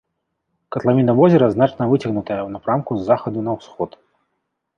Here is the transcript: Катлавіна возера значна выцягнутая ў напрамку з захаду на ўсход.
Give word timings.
Катлавіна 0.75 1.13
возера 1.19 1.49
значна 1.55 1.83
выцягнутая 1.91 2.39
ў 2.39 2.49
напрамку 2.55 2.91
з 3.01 3.07
захаду 3.11 3.39
на 3.51 3.57
ўсход. 3.61 3.91